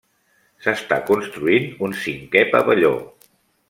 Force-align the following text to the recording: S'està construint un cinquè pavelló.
S'està 0.67 0.97
construint 1.11 1.69
un 1.89 1.97
cinquè 2.09 2.47
pavelló. 2.57 2.95